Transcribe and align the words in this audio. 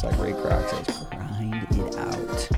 just 0.00 0.18
like 0.18 0.26
Ray 0.26 0.32
Kroc 0.32 0.70
says, 0.70 1.06
grind 1.10 1.66
it 1.72 1.96
out. 1.96 2.48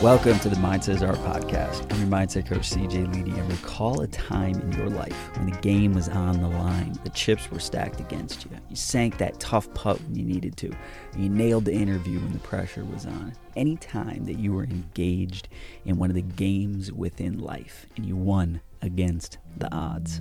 Welcome 0.00 0.38
to 0.40 0.48
the 0.48 0.56
Mindset 0.56 1.06
Art 1.06 1.16
podcast. 1.18 1.92
I'm 1.92 1.98
your 1.98 2.08
mindset 2.08 2.46
coach, 2.46 2.70
CJ 2.70 3.12
Ledy, 3.12 3.32
and 3.32 3.50
recall 3.50 4.02
a 4.02 4.06
time 4.08 4.60
in 4.60 4.72
your 4.72 4.88
life 4.88 5.36
when 5.36 5.50
the 5.50 5.56
game 5.58 5.94
was 5.94 6.08
on 6.08 6.40
the 6.40 6.48
line, 6.48 6.96
the 7.02 7.10
chips 7.10 7.50
were 7.50 7.58
stacked 7.58 7.98
against 7.98 8.44
you. 8.44 8.50
You 8.68 8.76
sank 8.76 9.18
that 9.18 9.40
tough 9.40 9.72
putt 9.74 10.00
when 10.02 10.14
you 10.14 10.24
needed 10.24 10.56
to, 10.58 10.72
you 11.16 11.28
nailed 11.28 11.64
the 11.64 11.74
interview 11.74 12.20
when 12.20 12.32
the 12.32 12.38
pressure 12.40 12.84
was 12.84 13.06
on. 13.06 13.32
Any 13.56 13.76
time 13.76 14.26
that 14.26 14.38
you 14.38 14.52
were 14.52 14.64
engaged 14.64 15.48
in 15.84 15.98
one 15.98 16.10
of 16.10 16.14
the 16.14 16.22
games 16.22 16.92
within 16.92 17.38
life 17.38 17.86
and 17.96 18.06
you 18.06 18.14
won 18.14 18.60
against 18.80 19.38
the 19.56 19.72
odds. 19.74 20.20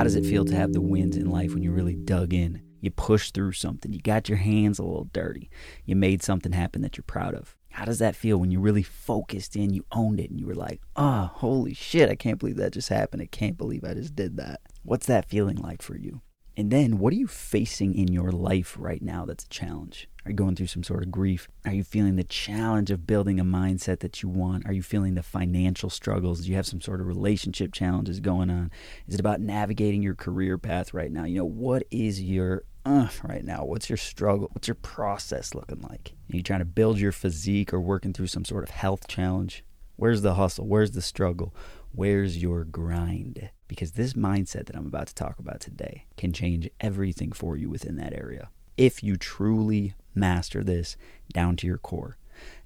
How 0.00 0.04
does 0.04 0.16
it 0.16 0.24
feel 0.24 0.46
to 0.46 0.56
have 0.56 0.72
the 0.72 0.80
wins 0.80 1.18
in 1.18 1.30
life 1.30 1.52
when 1.52 1.62
you 1.62 1.72
really 1.72 1.94
dug 1.94 2.32
in? 2.32 2.62
You 2.80 2.90
pushed 2.90 3.34
through 3.34 3.52
something. 3.52 3.92
You 3.92 4.00
got 4.00 4.30
your 4.30 4.38
hands 4.38 4.78
a 4.78 4.82
little 4.82 5.10
dirty. 5.12 5.50
You 5.84 5.94
made 5.94 6.22
something 6.22 6.52
happen 6.52 6.80
that 6.80 6.96
you're 6.96 7.04
proud 7.06 7.34
of. 7.34 7.54
How 7.68 7.84
does 7.84 7.98
that 7.98 8.16
feel 8.16 8.38
when 8.38 8.50
you 8.50 8.60
really 8.60 8.82
focused 8.82 9.56
in, 9.56 9.74
you 9.74 9.84
owned 9.92 10.18
it, 10.18 10.30
and 10.30 10.40
you 10.40 10.46
were 10.46 10.54
like, 10.54 10.80
oh, 10.96 11.30
holy 11.34 11.74
shit, 11.74 12.08
I 12.08 12.14
can't 12.14 12.38
believe 12.38 12.56
that 12.56 12.72
just 12.72 12.88
happened. 12.88 13.20
I 13.20 13.26
can't 13.26 13.58
believe 13.58 13.84
I 13.84 13.92
just 13.92 14.16
did 14.16 14.38
that. 14.38 14.62
What's 14.84 15.04
that 15.04 15.28
feeling 15.28 15.56
like 15.56 15.82
for 15.82 15.98
you? 15.98 16.22
And 16.56 16.70
then 16.70 16.98
what 16.98 17.12
are 17.12 17.16
you 17.16 17.26
facing 17.26 17.94
in 17.94 18.08
your 18.08 18.32
life 18.32 18.76
right 18.78 19.02
now 19.02 19.26
that's 19.26 19.44
a 19.44 19.48
challenge? 19.50 20.08
Are 20.24 20.30
you 20.30 20.36
going 20.36 20.54
through 20.54 20.66
some 20.66 20.82
sort 20.82 21.02
of 21.02 21.10
grief? 21.10 21.48
Are 21.64 21.72
you 21.72 21.82
feeling 21.82 22.16
the 22.16 22.24
challenge 22.24 22.90
of 22.90 23.06
building 23.06 23.40
a 23.40 23.44
mindset 23.44 24.00
that 24.00 24.22
you 24.22 24.28
want? 24.28 24.66
Are 24.66 24.72
you 24.72 24.82
feeling 24.82 25.14
the 25.14 25.22
financial 25.22 25.88
struggles? 25.88 26.42
Do 26.42 26.50
you 26.50 26.56
have 26.56 26.66
some 26.66 26.80
sort 26.80 27.00
of 27.00 27.06
relationship 27.06 27.72
challenges 27.72 28.20
going 28.20 28.50
on? 28.50 28.70
Is 29.06 29.14
it 29.14 29.20
about 29.20 29.40
navigating 29.40 30.02
your 30.02 30.14
career 30.14 30.58
path 30.58 30.92
right 30.92 31.10
now? 31.10 31.24
You 31.24 31.38
know, 31.38 31.44
what 31.46 31.84
is 31.90 32.20
your 32.22 32.64
uh, 32.84 33.08
right 33.24 33.44
now? 33.44 33.64
What's 33.64 33.88
your 33.88 33.96
struggle? 33.96 34.48
What's 34.52 34.68
your 34.68 34.74
process 34.74 35.54
looking 35.54 35.80
like? 35.82 36.12
Are 36.32 36.36
you 36.36 36.42
trying 36.42 36.60
to 36.60 36.64
build 36.64 36.98
your 36.98 37.12
physique 37.12 37.72
or 37.72 37.80
working 37.80 38.12
through 38.12 38.28
some 38.28 38.44
sort 38.44 38.64
of 38.64 38.70
health 38.70 39.06
challenge? 39.08 39.64
Where's 39.96 40.22
the 40.22 40.34
hustle? 40.34 40.66
Where's 40.66 40.92
the 40.92 41.02
struggle? 41.02 41.54
Where's 41.92 42.38
your 42.38 42.64
grind? 42.64 43.50
Because 43.68 43.92
this 43.92 44.14
mindset 44.14 44.66
that 44.66 44.76
I'm 44.76 44.86
about 44.86 45.08
to 45.08 45.14
talk 45.14 45.38
about 45.38 45.60
today 45.60 46.06
can 46.16 46.32
change 46.32 46.70
everything 46.80 47.32
for 47.32 47.56
you 47.56 47.68
within 47.68 47.96
that 47.96 48.14
area. 48.14 48.48
If 48.76 49.02
you 49.02 49.16
truly 49.16 49.94
master 50.14 50.62
this 50.62 50.96
down 51.32 51.56
to 51.56 51.66
your 51.66 51.78
core, 51.78 52.16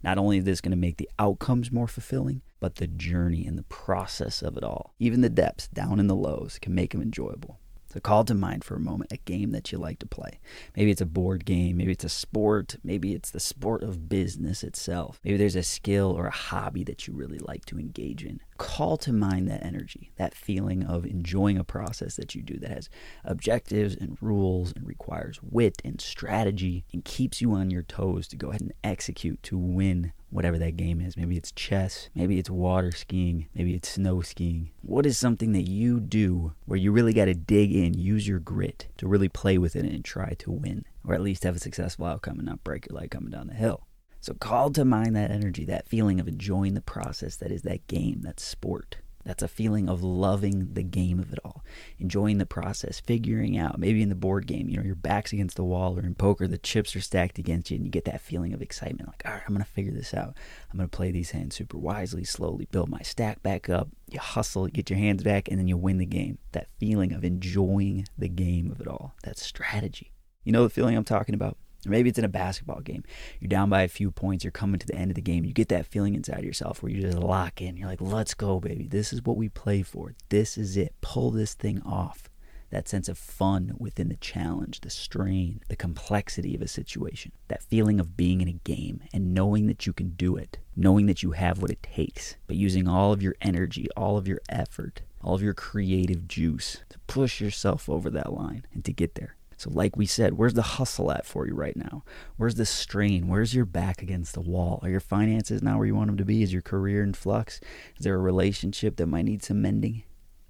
not 0.03 0.19
only 0.19 0.39
is 0.39 0.45
this 0.45 0.61
going 0.61 0.71
to 0.71 0.77
make 0.77 0.97
the 0.97 1.11
outcomes 1.19 1.73
more 1.73 1.89
fulfilling, 1.89 2.43
but 2.61 2.77
the 2.77 2.87
journey 2.87 3.47
and 3.47 3.59
the 3.59 3.65
process 3.65 4.43
of 4.43 4.57
it 4.57 4.65
all, 4.65 4.95
even 4.99 5.21
the 5.21 5.29
depths 5.29 5.69
down 5.69 5.99
in 6.01 6.07
the 6.07 6.15
lows, 6.15 6.59
can 6.61 6.75
make 6.75 6.93
them 6.93 7.03
enjoyable. 7.03 7.59
So 7.95 8.01
call 8.01 8.25
to 8.25 8.35
mind 8.35 8.65
for 8.65 8.75
a 8.75 8.81
moment 8.81 9.13
a 9.13 9.19
game 9.19 9.53
that 9.53 9.71
you 9.71 9.79
like 9.79 10.01
to 10.01 10.07
play. 10.07 10.41
Maybe 10.77 10.91
it's 10.91 11.01
a 11.01 11.07
board 11.07 11.45
game, 11.45 11.77
maybe 11.77 11.93
it's 11.93 12.03
a 12.03 12.09
sport, 12.09 12.75
maybe 12.83 13.15
it's 13.15 13.31
the 13.31 13.39
sport 13.39 13.85
of 13.85 14.09
business 14.09 14.65
itself. 14.65 15.21
Maybe 15.23 15.37
there's 15.37 15.55
a 15.55 15.63
skill 15.63 16.11
or 16.11 16.27
a 16.27 16.33
hobby 16.33 16.83
that 16.85 17.07
you 17.07 17.15
really 17.15 17.39
like 17.39 17.65
to 17.67 17.79
engage 17.79 18.25
in. 18.25 18.41
Call 18.57 18.97
to 18.99 19.13
mind 19.13 19.49
that 19.49 19.65
energy, 19.65 20.13
that 20.17 20.35
feeling 20.35 20.85
of 20.85 21.05
enjoying 21.05 21.59
a 21.59 21.65
process 21.65 22.17
that 22.17 22.35
you 22.35 22.43
do 22.43 22.59
that 22.59 22.71
has 22.71 22.89
objectives 23.25 23.97
and 23.97 24.17
rules 24.21 24.73
and 24.77 24.87
requires 24.87 25.41
wit 25.43 25.83
and 25.85 26.01
strategy 26.01 26.85
and 26.93 27.05
keeps 27.05 27.41
you 27.41 27.53
on 27.53 27.71
your 27.71 27.83
toes 27.83 28.29
to 28.29 28.37
go 28.37 28.51
ahead 28.51 28.61
and 28.61 28.73
execute 28.85 29.43
to 29.43 29.59
win 29.59 30.13
whatever 30.31 30.59
that 30.59 30.77
game 30.77 31.01
is. 31.01 31.17
Maybe 31.17 31.37
it's 31.37 31.53
chess, 31.53 32.11
maybe 32.15 32.39
it's 32.39 32.51
water 32.51 32.93
skiing, 32.93 33.47
maybe 33.55 33.75
it's 33.75 33.91
snow 33.91 34.21
skiing. 34.21 34.71
What 34.83 35.07
is 35.07 35.19
something 35.19 35.53
that 35.53 35.69
you 35.69 36.01
do 36.01 36.55
where 36.65 36.79
you 36.79 36.93
really 36.93 37.13
got 37.13 37.27
to 37.27 37.35
dig 37.35 37.75
in, 37.75 37.95
use 37.95 38.27
your 38.27 38.41
grit 38.41 38.89
to 38.99 39.09
really 39.09 39.29
play 39.29 39.59
with 39.59 39.77
it 39.77 39.85
and 39.85 40.05
try 40.05 40.35
to 40.39 40.51
win, 40.51 40.85
or 41.07 41.15
at 41.15 41.21
least 41.21 41.45
have 41.45 41.57
a 41.57 41.61
successful 41.61 42.07
outcome 42.07 42.39
and 42.39 42.47
not 42.47 42.65
break 42.65 42.89
your 42.89 42.99
leg 42.99 43.11
coming 43.11 43.31
down 43.31 43.47
the 43.47 43.55
hill? 43.55 43.87
So 44.25 44.33
call 44.33 44.71
to 44.71 44.87
mind 44.87 45.15
that 45.17 45.31
energy, 45.31 45.67
that 45.67 45.87
feeling 45.87 46.19
of 46.19 46.27
enjoying 46.27 46.73
the 46.73 46.81
process 46.81 47.37
that 47.37 47.51
is 47.51 47.61
that 47.65 47.87
game, 47.89 48.23
that 48.23 48.41
sport. 48.41 48.97
That's 49.23 49.43
a 49.43 49.49
feeling 49.49 49.87
of 49.87 50.03
loving 50.03 50.73
the 50.73 50.83
game 50.83 51.21
of 51.21 51.31
it 51.31 51.39
all, 51.45 51.63
enjoying 51.99 52.39
the 52.39 52.47
process, 52.47 53.01
figuring 53.01 53.59
out. 53.59 53.79
Maybe 53.79 54.01
in 54.01 54.09
the 54.09 54.15
board 54.15 54.47
game, 54.47 54.71
you 54.71 54.79
know, 54.79 54.83
your 54.83 54.95
back's 54.95 55.35
against 55.35 55.57
the 55.57 55.65
wall, 55.65 55.99
or 55.99 56.05
in 56.05 56.15
poker, 56.15 56.49
the 56.49 56.57
chips 56.57 56.97
are 56.97 57.03
stacked 57.03 57.39
against 57.39 57.71
you, 57.71 57.77
and 57.77 57.85
you 57.85 57.91
get 57.91 58.07
that 58.07 58.23
feeling 58.23 58.55
of 58.55 58.63
excitement 58.63 59.11
like, 59.11 59.23
all 59.27 59.33
right, 59.33 59.43
I'm 59.47 59.53
going 59.53 59.63
to 59.63 59.71
figure 59.71 59.93
this 59.93 60.15
out. 60.15 60.35
I'm 60.73 60.79
going 60.79 60.89
to 60.89 60.97
play 60.97 61.11
these 61.11 61.33
hands 61.33 61.57
super 61.57 61.77
wisely, 61.77 62.25
slowly 62.25 62.67
build 62.71 62.89
my 62.89 63.03
stack 63.03 63.43
back 63.43 63.69
up. 63.69 63.89
You 64.09 64.21
hustle, 64.21 64.69
get 64.69 64.89
your 64.89 64.99
hands 64.99 65.23
back, 65.23 65.49
and 65.51 65.59
then 65.59 65.69
you 65.69 65.77
win 65.77 65.99
the 65.99 66.07
game. 66.07 66.39
That 66.53 66.69
feeling 66.81 67.13
of 67.13 67.25
enjoying 67.25 68.07
the 68.17 68.31
game 68.31 68.71
of 68.71 68.81
it 68.81 68.89
all, 68.89 69.17
that 69.25 69.37
strategy. 69.37 70.13
You 70.45 70.53
know 70.53 70.63
the 70.63 70.71
feeling 70.71 70.97
I'm 70.97 71.05
talking 71.05 71.35
about? 71.35 71.59
Maybe 71.87 72.09
it's 72.09 72.19
in 72.19 72.25
a 72.25 72.29
basketball 72.29 72.81
game. 72.81 73.05
You're 73.41 73.49
down 73.49 73.69
by 73.71 73.83
a 73.83 73.89
few 73.89 74.11
points. 74.11 74.45
You're 74.45 74.51
coming 74.51 74.79
to 74.79 74.87
the 74.87 74.95
end 74.95 75.11
of 75.11 75.15
the 75.15 75.23
game. 75.23 75.45
You 75.45 75.53
get 75.53 75.69
that 75.69 75.87
feeling 75.87 76.15
inside 76.15 76.45
yourself 76.45 76.83
where 76.83 76.91
you 76.91 77.01
just 77.01 77.19
lock 77.19 77.61
in. 77.61 77.77
You're 77.77 77.89
like, 77.89 78.01
let's 78.01 78.35
go, 78.35 78.61
baby. 78.61 78.87
This 78.89 79.13
is 79.13 79.23
what 79.23 79.37
we 79.37 79.49
play 79.49 79.83
for. 79.83 80.15
This 80.29 80.57
is 80.59 80.77
it. 80.77 80.95
Pull 81.01 81.31
this 81.31 81.55
thing 81.55 81.83
off. 81.83 82.29
That 82.71 82.89
sense 82.89 83.09
of 83.09 83.17
fun 83.17 83.75
within 83.79 84.09
the 84.09 84.17
challenge, 84.17 84.81
the 84.81 84.91
strain, 84.91 85.61
the 85.69 85.77
complexity 85.77 86.57
of 86.57 86.63
a 86.63 86.67
situation. 86.67 87.31
That 87.47 87.63
feeling 87.63 88.01
of 88.01 88.17
being 88.17 88.41
in 88.41 88.49
a 88.49 88.53
game 88.53 89.01
and 89.13 89.33
knowing 89.33 89.69
that 89.69 89.87
you 89.87 89.93
can 89.93 90.11
do 90.17 90.37
it. 90.37 90.59
Knowing 90.75 91.07
that 91.07 91.23
you 91.23 91.33
have 91.33 91.63
what 91.63 91.71
it 91.71 91.85
takes. 91.85 92.37
But 92.49 92.57
using 92.57 92.89
all 92.89 93.13
of 93.13 93.23
your 93.23 93.37
energy, 93.41 93.87
all 93.97 94.17
of 94.17 94.27
your 94.27 94.41
effort, 94.49 95.03
all 95.23 95.35
of 95.35 95.43
your 95.43 95.55
creative 95.55 96.27
juice 96.27 96.83
to 96.89 96.99
push 97.07 97.41
yourself 97.41 97.89
over 97.89 98.11
that 98.11 98.33
line 98.33 98.67
and 98.73 98.85
to 98.85 98.93
get 98.93 99.15
there. 99.15 99.37
So, 99.65 99.71
like 99.73 99.97
we 99.97 100.05
said, 100.05 100.35
where's 100.35 100.53
the 100.53 100.61
hustle 100.61 101.11
at 101.11 101.25
for 101.25 101.47
you 101.47 101.55
right 101.55 101.75
now? 101.75 102.05
Where's 102.37 102.57
the 102.57 102.67
strain? 102.67 103.29
Where's 103.29 103.55
your 103.55 103.65
back 103.65 104.03
against 104.03 104.35
the 104.35 104.43
wall? 104.43 104.79
Are 104.83 104.91
your 104.91 105.01
finances 105.01 105.63
now 105.63 105.79
where 105.79 105.87
you 105.87 105.95
want 105.95 106.09
them 106.09 106.19
to 106.19 106.25
be? 106.27 106.43
Is 106.43 106.53
your 106.53 106.61
career 106.61 107.03
in 107.03 107.15
flux? 107.15 107.61
Is 107.97 108.05
there 108.05 108.15
a 108.15 108.19
relationship 108.19 108.97
that 108.97 109.07
might 109.07 109.25
need 109.25 109.43
some 109.43 109.63
mending? 109.63 110.03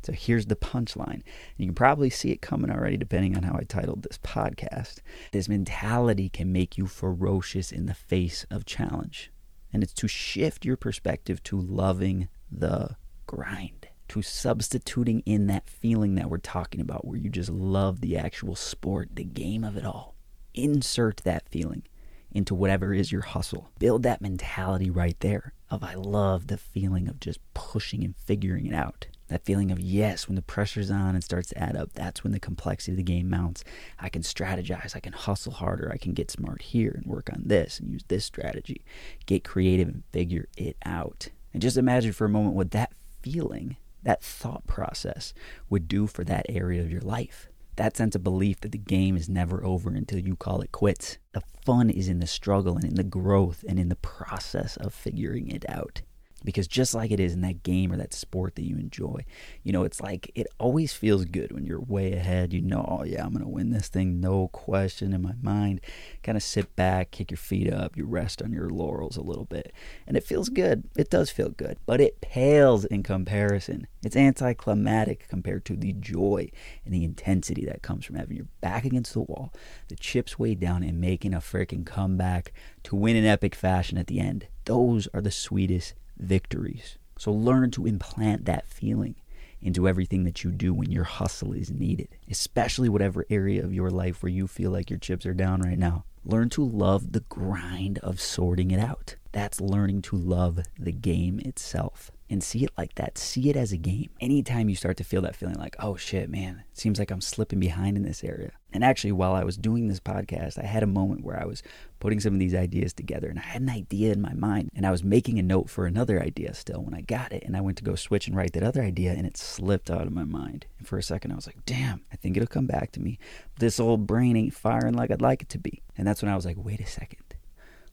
So, 0.03 0.13
here's 0.13 0.47
the 0.47 0.57
punchline. 0.57 1.23
You 1.57 1.67
can 1.67 1.77
probably 1.77 2.11
see 2.11 2.33
it 2.33 2.43
coming 2.43 2.73
already, 2.73 2.97
depending 2.97 3.37
on 3.37 3.45
how 3.45 3.55
I 3.55 3.63
titled 3.63 4.03
this 4.03 4.19
podcast. 4.19 4.99
This 5.31 5.49
mentality 5.49 6.29
can 6.29 6.53
make 6.53 6.77
you 6.77 6.87
ferocious 6.87 7.71
in 7.71 7.87
the 7.87 7.95
face 7.95 8.45
of 8.51 8.67
challenge. 8.67 9.31
And 9.73 9.85
it's 9.85 9.95
to 9.95 10.09
shift 10.09 10.65
your 10.65 10.77
perspective 10.77 11.41
to 11.45 11.61
loving 11.61 12.27
the 12.51 12.97
grind 13.29 13.84
to 14.09 14.23
substituting 14.23 15.23
in 15.27 15.47
that 15.47 15.69
feeling 15.69 16.15
that 16.15 16.31
we're 16.31 16.39
talking 16.39 16.81
about, 16.81 17.07
where 17.07 17.19
you 17.19 17.31
just 17.31 17.51
love 17.51 18.01
the 18.01 18.17
actual 18.17 18.55
sport, 18.55 19.11
the 19.15 19.25
game 19.25 19.65
of 19.65 19.77
it 19.77 19.85
all. 19.85 20.15
Insert 20.55 21.19
that 21.25 21.49
feeling 21.49 21.83
into 22.31 22.55
whatever 22.55 22.93
is 22.93 23.13
your 23.13 23.23
hustle. 23.23 23.71
Build 23.79 24.03
that 24.03 24.21
mentality 24.21 24.91
right 24.91 25.19
there 25.21 25.53
of 25.71 25.83
I 25.83 25.95
love 25.95 26.49
the 26.49 26.59
feeling 26.59 27.09
of 27.09 27.21
just 27.21 27.39
pushing 27.55 28.05
and 28.05 28.15
figuring 28.17 28.67
it 28.67 28.75
out. 28.75 29.07
That 29.29 29.45
feeling 29.45 29.71
of 29.71 29.81
yes, 29.81 30.29
when 30.29 30.35
the 30.35 30.43
pressure's 30.43 30.91
on 30.91 31.15
and 31.15 31.25
starts 31.25 31.49
to 31.49 31.59
add 31.59 31.77
up, 31.77 31.93
that's 31.95 32.23
when 32.23 32.33
the 32.33 32.41
complexity 32.41 32.93
of 32.93 32.99
the 32.99 33.03
game 33.03 33.31
mounts. 33.31 33.65
I 33.99 34.11
can 34.11 34.23
strategize, 34.23 34.95
I 34.95 35.01
can 35.01 35.15
hustle 35.15 35.53
harder, 35.53 35.91
I 35.93 35.97
can 35.97 36.13
get 36.13 36.31
smart 36.31 36.61
here 36.61 36.93
and 36.95 37.07
work 37.07 37.31
on 37.33 37.45
this 37.47 37.81
and 37.81 37.91
use 37.91 38.05
this 38.09 38.25
strategy. 38.25 38.85
Get 39.25 39.45
creative 39.45 39.89
and 39.89 40.03
figure 40.13 40.49
it 40.59 40.77
out. 40.85 41.31
And 41.53 41.63
just 41.63 41.79
imagine 41.79 42.13
for 42.13 42.27
a 42.27 42.31
moment 42.31 42.55
what 42.55 42.73
that 42.73 42.93
feeling 43.23 43.77
that 44.05 44.23
thought 44.23 44.67
process 44.67 45.35
would 45.69 45.89
do 45.89 46.07
for 46.07 46.25
that 46.25 46.47
area 46.49 46.81
of 46.81 46.91
your 46.91 47.01
life. 47.01 47.49
That 47.77 47.97
sense 47.97 48.15
of 48.15 48.23
belief 48.23 48.61
that 48.61 48.73
the 48.73 48.79
game 48.79 49.17
is 49.17 49.29
never 49.29 49.65
over 49.65 49.91
until 49.91 50.21
you 50.21 50.37
call 50.37 50.61
it 50.61 50.71
quits. 50.71 51.19
The 51.33 51.43
fun 51.65 51.91
is 51.91 52.09
in 52.09 52.21
the 52.21 52.27
struggle 52.27 52.77
and 52.77 52.85
in 52.85 52.95
the 52.95 53.03
growth 53.03 53.65
and 53.69 53.79
in 53.79 53.89
the 53.89 53.97
process 53.97 54.77
of 54.77 54.95
figuring 54.95 55.49
it 55.49 55.65
out. 55.69 56.03
Because 56.45 56.69
just 56.69 56.95
like 56.95 57.11
it 57.11 57.21
is 57.21 57.33
in 57.33 57.41
that 57.41 57.63
game 57.63 57.91
or 57.91 57.97
that 57.97 58.13
sport 58.13 58.57
that 58.57 58.67
you 58.67 58.77
enjoy, 58.77 59.25
you 59.63 59.73
know, 59.73 59.85
it's 59.85 60.01
like 60.01 60.31
it 60.35 60.47
always 60.59 60.93
feels 60.93 61.25
good 61.25 61.53
when 61.53 61.65
you're 61.65 61.81
way 61.81 62.13
ahead. 62.13 62.53
You 62.53 62.61
know, 62.61 62.85
oh 62.87 63.05
yeah, 63.05 63.25
I'm 63.25 63.33
going 63.33 63.43
to 63.43 63.49
win 63.49 63.71
this 63.71 63.89
thing, 63.89 64.21
no 64.21 64.49
question 64.49 65.13
in 65.13 65.23
my 65.23 65.35
mind. 65.41 65.81
Kind 66.23 66.37
of 66.37 66.43
sit 66.43 66.77
back, 66.77 67.11
kick 67.11 67.31
your 67.31 67.39
feet 67.39 67.73
up, 67.73 67.97
you 67.97 68.05
rest 68.05 68.43
on 68.43 68.53
your 68.53 68.69
laurels 68.69 69.17
a 69.17 69.23
little 69.23 69.47
bit. 69.47 69.73
And 70.07 70.17
it 70.17 70.25
feels 70.25 70.49
good. 70.49 70.85
It 70.97 71.11
does 71.11 71.31
feel 71.31 71.49
good, 71.49 71.79
but 71.87 72.01
it 72.01 72.21
pales 72.21 72.85
in 72.85 73.03
comparison. 73.03 73.87
It's 74.03 74.17
anticlimactic 74.17 75.29
compared 75.29 75.65
to 75.67 75.77
the 75.77 75.95
joy 75.95 76.51
and 76.85 76.93
the 76.93 77.05
intensity 77.05 77.65
that 77.65 77.83
comes 77.83 78.05
from 78.05 78.17
having 78.17 78.37
your 78.37 78.49
back 78.61 78.85
against 78.85 79.15
the 79.15 79.21
wall, 79.21 79.53
the 79.89 79.97
chips 79.97 80.39
way 80.39 80.55
down, 80.55 80.83
and 80.83 81.01
making 81.01 81.33
a 81.33 81.39
freaking 81.39 81.87
comeback 81.87 82.53
to 82.83 82.97
win 82.97 83.17
in 83.17 83.25
epic 83.25 83.55
fashion 83.55 83.97
at 83.97 84.09
the 84.09 84.21
end. 84.21 84.47
Those 84.67 85.09
are 85.15 85.21
the 85.21 85.31
sweetest 85.31 85.95
victories. 86.19 86.99
So 87.19 87.33
learn 87.33 87.71
to 87.73 87.87
implant 87.87 88.45
that 88.47 88.67
feeling 88.67 89.15
into 89.63 89.89
everything 89.89 90.25
that 90.25 90.45
you 90.45 90.51
do 90.51 90.75
when 90.75 90.91
your 90.91 91.05
hustle 91.05 91.53
is 91.53 91.71
needed, 91.71 92.09
especially 92.31 92.89
whatever 92.89 93.25
area 93.31 93.65
of 93.65 93.73
your 93.73 93.91
life 93.91 94.23
where 94.23 94.31
you 94.31 94.47
feel 94.47 94.71
like 94.71 94.91
your 94.91 94.99
chips 94.99 95.25
are 95.25 95.35
down 95.35 95.63
right 95.63 95.79
now. 95.79 96.05
Learn 96.25 96.49
to 96.51 96.65
love 96.65 97.13
the 97.13 97.25
grind 97.29 97.99
of 97.99 98.21
sorting 98.21 98.71
it 98.71 98.79
out. 98.79 99.17
That's 99.33 99.61
learning 99.61 100.03
to 100.03 100.17
love 100.17 100.61
the 100.79 100.93
game 100.93 101.41
itself. 101.41 102.11
And 102.31 102.43
see 102.43 102.65
it 102.65 102.71
like 102.79 102.95
that. 102.95 103.19
See 103.19 103.51
it 103.51 103.57
as 103.57 103.73
a 103.73 103.77
game. 103.77 104.11
Anytime 104.21 104.69
you 104.69 104.77
start 104.77 104.97
to 104.97 105.05
feel 105.05 105.23
that 105.23 105.37
feeling 105.37 105.59
like, 105.59 105.77
oh 105.79 105.97
shit, 105.97 106.31
man, 106.31 106.65
it 106.71 106.79
seems 106.79 106.99
like 106.99 107.11
I'm 107.11 107.21
slipping 107.21 107.61
behind 107.61 107.97
in 107.97 108.03
this 108.03 108.25
area. 108.25 108.53
And 108.73 108.83
actually, 108.83 109.13
while 109.13 109.35
I 109.35 109.45
was 109.45 109.57
doing 109.57 109.87
this 109.87 110.01
podcast, 110.01 110.59
I 110.59 110.67
had 110.67 110.83
a 110.83 110.87
moment 110.87 111.25
where 111.25 111.41
I 111.41 111.45
was 111.45 111.63
putting 112.01 112.21
some 112.21 112.33
of 112.33 112.41
these 112.41 112.55
ideas 112.55 112.93
together 112.93 113.29
and 113.29 113.39
I 113.39 113.43
had 113.43 113.63
an 113.63 113.71
idea 113.71 114.13
in 114.13 114.21
my 114.21 114.33
mind 114.33 114.71
and 114.75 114.87
I 114.87 114.91
was 114.91 115.05
making 115.05 115.39
a 115.39 115.43
note 115.43 115.71
for 115.71 115.87
another 115.87 116.21
idea 116.21 116.55
still 116.55 116.83
when 116.83 116.95
I 116.95 117.03
got 117.03 117.33
it. 117.33 117.45
And 117.45 117.57
I 117.57 117.61
went 117.61 117.77
to 117.79 117.85
go 117.85 117.95
switch 117.95 118.27
and 118.27 118.37
write 118.37 118.53
that 118.55 118.63
other 118.63 118.83
idea 118.83 119.13
and 119.13 119.27
it 119.27 119.37
slipped 119.37 119.91
out 119.91 120.07
of 120.07 120.13
my 120.13 120.25
mind. 120.25 120.67
And 120.79 120.89
for 120.89 120.99
a 120.99 121.03
second, 121.03 121.31
I 121.31 121.37
was 121.37 121.47
like, 121.47 121.65
damn, 121.67 122.03
I 122.13 122.17
think 122.17 122.37
it'll 122.37 122.47
come 122.47 122.67
back 122.67 122.91
to 122.93 123.01
me. 123.01 123.19
This 123.59 123.79
old 123.79 124.07
brain 124.07 124.37
ain't 124.37 124.55
firing 124.55 124.95
like 124.95 125.11
I'd 125.11 125.23
like 125.23 125.43
it 125.43 125.51
to 125.51 125.59
be. 125.59 125.83
And 125.97 126.07
that's 126.07 126.23
when 126.23 126.33
I 126.33 126.37
was 126.37 126.47
like, 126.47 126.57
wait 126.59 126.81
a 126.81 126.87
second. 126.87 127.21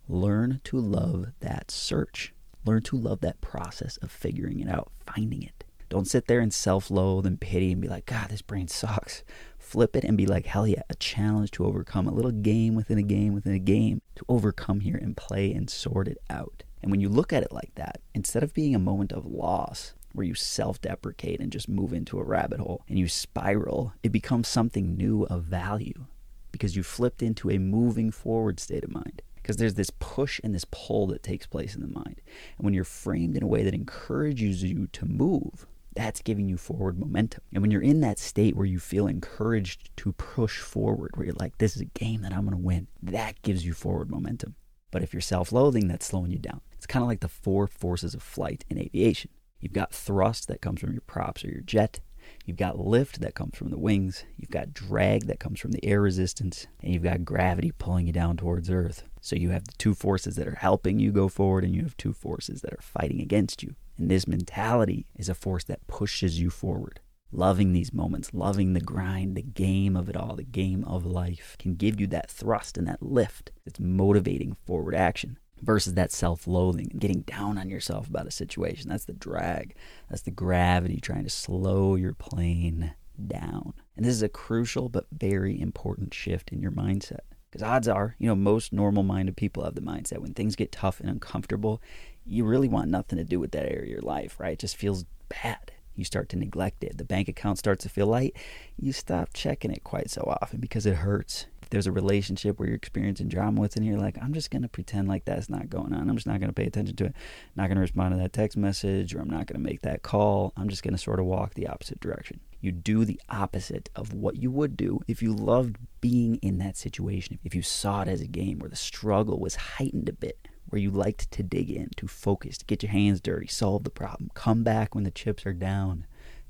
Learn 0.07 0.61
to 0.63 0.77
love 0.77 1.27
that 1.41 1.69
search 1.69 2.33
Learn 2.65 2.81
to 2.83 2.95
love 2.95 3.21
that 3.21 3.41
process 3.41 3.97
of 3.97 4.11
figuring 4.11 4.59
it 4.59 4.69
out, 4.69 4.91
finding 5.05 5.43
it. 5.43 5.63
Don't 5.89 6.07
sit 6.07 6.27
there 6.27 6.39
and 6.39 6.53
self 6.53 6.89
loathe 6.89 7.25
and 7.25 7.39
pity 7.41 7.71
and 7.73 7.81
be 7.81 7.89
like, 7.89 8.05
God, 8.05 8.29
this 8.29 8.41
brain 8.41 8.67
sucks. 8.67 9.23
Flip 9.59 9.95
it 9.95 10.03
and 10.03 10.17
be 10.17 10.25
like, 10.25 10.45
hell 10.45 10.65
yeah, 10.65 10.83
a 10.89 10.95
challenge 10.95 11.51
to 11.51 11.65
overcome, 11.65 12.07
a 12.07 12.13
little 12.13 12.31
game 12.31 12.75
within 12.75 12.97
a 12.97 13.03
game 13.03 13.33
within 13.33 13.53
a 13.53 13.59
game 13.59 14.01
to 14.15 14.25
overcome 14.29 14.79
here 14.79 14.95
and 14.95 15.17
play 15.17 15.51
and 15.51 15.69
sort 15.69 16.07
it 16.07 16.17
out. 16.29 16.63
And 16.81 16.91
when 16.91 17.01
you 17.01 17.09
look 17.09 17.33
at 17.33 17.43
it 17.43 17.51
like 17.51 17.75
that, 17.75 17.99
instead 18.13 18.41
of 18.41 18.53
being 18.53 18.73
a 18.73 18.79
moment 18.79 19.11
of 19.11 19.25
loss, 19.25 19.93
where 20.13 20.25
you 20.25 20.33
self 20.33 20.79
deprecate 20.81 21.39
and 21.39 21.51
just 21.51 21.69
move 21.69 21.93
into 21.93 22.19
a 22.19 22.23
rabbit 22.23 22.59
hole 22.59 22.83
and 22.87 22.97
you 22.97 23.07
spiral, 23.07 23.93
it 24.03 24.11
becomes 24.11 24.47
something 24.47 24.95
new 24.95 25.23
of 25.23 25.43
value 25.43 26.05
because 26.51 26.75
you 26.75 26.83
flipped 26.83 27.21
into 27.21 27.49
a 27.49 27.57
moving 27.57 28.11
forward 28.11 28.59
state 28.59 28.83
of 28.83 28.91
mind 28.91 29.21
because 29.41 29.57
there's 29.57 29.75
this 29.75 29.91
push 29.99 30.39
and 30.43 30.53
this 30.53 30.65
pull 30.71 31.07
that 31.07 31.23
takes 31.23 31.45
place 31.45 31.75
in 31.75 31.81
the 31.81 31.87
mind. 31.87 32.21
And 32.57 32.65
when 32.65 32.73
you're 32.73 32.83
framed 32.83 33.35
in 33.35 33.43
a 33.43 33.47
way 33.47 33.63
that 33.63 33.73
encourages 33.73 34.63
you 34.63 34.87
to 34.87 35.05
move, 35.05 35.65
that's 35.93 36.21
giving 36.21 36.47
you 36.47 36.57
forward 36.57 36.99
momentum. 36.99 37.43
And 37.51 37.61
when 37.61 37.71
you're 37.71 37.81
in 37.81 38.01
that 38.01 38.19
state 38.19 38.55
where 38.55 38.65
you 38.65 38.79
feel 38.79 39.07
encouraged 39.07 39.95
to 39.97 40.13
push 40.13 40.59
forward, 40.59 41.11
where 41.15 41.25
you're 41.25 41.35
like, 41.35 41.57
this 41.57 41.75
is 41.75 41.81
a 41.81 41.85
game 41.85 42.21
that 42.21 42.33
I'm 42.33 42.45
going 42.45 42.51
to 42.51 42.57
win, 42.57 42.87
that 43.03 43.41
gives 43.41 43.65
you 43.65 43.73
forward 43.73 44.09
momentum. 44.09 44.55
But 44.91 45.03
if 45.03 45.13
you're 45.13 45.21
self 45.21 45.51
loathing, 45.51 45.87
that's 45.87 46.05
slowing 46.05 46.31
you 46.31 46.39
down. 46.39 46.61
It's 46.73 46.85
kind 46.85 47.03
of 47.03 47.07
like 47.07 47.21
the 47.21 47.27
four 47.27 47.67
forces 47.67 48.13
of 48.13 48.21
flight 48.21 48.65
in 48.69 48.77
aviation. 48.77 49.31
You've 49.59 49.73
got 49.73 49.93
thrust 49.93 50.47
that 50.47 50.61
comes 50.61 50.81
from 50.81 50.91
your 50.91 51.01
props 51.01 51.45
or 51.45 51.49
your 51.49 51.61
jet. 51.61 51.99
You've 52.45 52.57
got 52.57 52.79
lift 52.79 53.21
that 53.21 53.35
comes 53.35 53.57
from 53.57 53.69
the 53.69 53.77
wings. 53.77 54.25
You've 54.37 54.49
got 54.49 54.73
drag 54.73 55.27
that 55.27 55.39
comes 55.39 55.59
from 55.59 55.71
the 55.71 55.85
air 55.85 56.01
resistance. 56.01 56.67
And 56.81 56.93
you've 56.93 57.03
got 57.03 57.25
gravity 57.25 57.71
pulling 57.77 58.07
you 58.07 58.13
down 58.13 58.37
towards 58.37 58.69
Earth. 58.69 59.03
So 59.21 59.35
you 59.35 59.51
have 59.51 59.65
the 59.65 59.73
two 59.77 59.93
forces 59.93 60.35
that 60.35 60.47
are 60.47 60.55
helping 60.55 60.99
you 60.99 61.11
go 61.11 61.27
forward, 61.27 61.63
and 61.63 61.75
you 61.75 61.83
have 61.83 61.95
two 61.97 62.13
forces 62.13 62.61
that 62.61 62.73
are 62.73 62.81
fighting 62.81 63.21
against 63.21 63.61
you. 63.61 63.75
And 63.97 64.09
this 64.09 64.27
mentality 64.27 65.05
is 65.15 65.29
a 65.29 65.35
force 65.35 65.63
that 65.65 65.85
pushes 65.87 66.39
you 66.39 66.49
forward. 66.49 66.99
Loving 67.31 67.71
these 67.71 67.93
moments, 67.93 68.33
loving 68.33 68.73
the 68.73 68.81
grind, 68.81 69.37
the 69.37 69.41
game 69.41 69.95
of 69.95 70.09
it 70.09 70.17
all, 70.17 70.35
the 70.35 70.43
game 70.43 70.83
of 70.85 71.05
life 71.05 71.55
can 71.59 71.75
give 71.75 72.01
you 72.01 72.07
that 72.07 72.29
thrust 72.29 72.77
and 72.77 72.87
that 72.87 73.01
lift 73.01 73.51
that's 73.63 73.79
motivating 73.79 74.57
forward 74.65 74.95
action 74.95 75.37
versus 75.61 75.93
that 75.93 76.11
self 76.11 76.47
loathing 76.47 76.89
and 76.91 77.01
getting 77.01 77.21
down 77.21 77.57
on 77.57 77.69
yourself 77.69 78.07
about 78.07 78.27
a 78.27 78.31
situation. 78.31 78.89
That's 78.89 79.05
the 79.05 79.13
drag, 79.13 79.75
that's 80.09 80.23
the 80.23 80.31
gravity 80.31 80.99
trying 80.99 81.23
to 81.23 81.29
slow 81.29 81.95
your 81.95 82.13
plane 82.13 82.93
down. 83.27 83.73
And 83.95 84.05
this 84.05 84.13
is 84.13 84.23
a 84.23 84.29
crucial 84.29 84.89
but 84.89 85.05
very 85.11 85.59
important 85.59 86.13
shift 86.13 86.51
in 86.51 86.61
your 86.61 86.71
mindset. 86.71 87.19
Because 87.49 87.67
odds 87.67 87.87
are, 87.87 88.15
you 88.17 88.27
know, 88.27 88.35
most 88.35 88.71
normal 88.71 89.03
minded 89.03 89.35
people 89.35 89.63
have 89.63 89.75
the 89.75 89.81
mindset 89.81 90.19
when 90.19 90.33
things 90.33 90.55
get 90.55 90.71
tough 90.71 91.01
and 91.01 91.09
uncomfortable, 91.09 91.81
you 92.25 92.45
really 92.45 92.69
want 92.69 92.89
nothing 92.89 93.17
to 93.17 93.25
do 93.25 93.39
with 93.39 93.51
that 93.51 93.69
area 93.69 93.83
of 93.83 93.89
your 93.89 94.01
life, 94.01 94.39
right? 94.39 94.53
It 94.53 94.59
just 94.59 94.77
feels 94.77 95.03
bad. 95.27 95.73
You 95.95 96.05
start 96.05 96.29
to 96.29 96.37
neglect 96.37 96.83
it. 96.83 96.97
The 96.97 97.03
bank 97.03 97.27
account 97.27 97.57
starts 97.57 97.83
to 97.83 97.89
feel 97.89 98.07
light. 98.07 98.35
You 98.77 98.93
stop 98.93 99.29
checking 99.33 99.71
it 99.71 99.83
quite 99.83 100.09
so 100.09 100.21
often 100.41 100.59
because 100.59 100.85
it 100.85 100.95
hurts 100.95 101.47
If 101.61 101.69
there's 101.69 101.87
a 101.87 101.91
relationship 101.91 102.57
where 102.57 102.67
you're 102.67 102.75
experiencing 102.75 103.27
drama 103.27 103.61
with 103.61 103.75
and 103.75 103.85
you're 103.85 103.99
like, 103.99 104.17
I'm 104.21 104.33
just 104.33 104.51
going 104.51 104.61
to 104.61 104.67
pretend 104.69 105.07
like 105.07 105.25
that's 105.25 105.49
not 105.49 105.69
going 105.69 105.93
on. 105.93 106.09
I'm 106.09 106.15
just 106.15 106.27
not 106.27 106.39
going 106.39 106.49
to 106.49 106.53
pay 106.53 106.65
attention 106.65 106.95
to 106.97 107.05
it. 107.05 107.15
not 107.55 107.67
going 107.67 107.75
to 107.75 107.81
respond 107.81 108.13
to 108.13 108.19
that 108.19 108.33
text 108.33 108.57
message 108.57 109.13
or 109.13 109.19
I'm 109.19 109.29
not 109.29 109.47
going 109.47 109.61
to 109.61 109.69
make 109.69 109.81
that 109.81 110.01
call. 110.01 110.53
I'm 110.57 110.69
just 110.69 110.83
going 110.83 110.93
to 110.93 111.01
sort 111.01 111.19
of 111.19 111.25
walk 111.25 111.53
the 111.53 111.67
opposite 111.67 111.99
direction. 111.99 112.39
You 112.61 112.71
do 112.71 113.05
the 113.05 113.19
opposite 113.29 113.89
of 113.95 114.13
what 114.13 114.37
you 114.37 114.51
would 114.51 114.77
do 114.77 115.01
if 115.07 115.21
you 115.21 115.33
loved 115.33 115.77
being 115.99 116.35
in 116.37 116.59
that 116.59 116.77
situation. 116.77 117.39
If 117.43 117.55
you 117.55 117.63
saw 117.63 118.03
it 118.03 118.07
as 118.07 118.21
a 118.21 118.27
game 118.27 118.59
where 118.59 118.69
the 118.69 118.75
struggle 118.75 119.39
was 119.39 119.55
heightened 119.55 120.07
a 120.09 120.13
bit, 120.13 120.47
where 120.71 120.81
you 120.81 120.89
liked 120.89 121.29
to 121.31 121.43
dig 121.43 121.69
in, 121.69 121.89
to 121.97 122.07
focus, 122.07 122.57
to 122.57 122.65
get 122.65 122.81
your 122.81 122.91
hands 122.91 123.19
dirty, 123.19 123.47
solve 123.47 123.83
the 123.83 123.89
problem, 123.89 124.31
come 124.33 124.63
back 124.63 124.95
when 124.95 125.03
the 125.03 125.11
chips 125.11 125.45
are 125.45 125.53
down, 125.53 126.05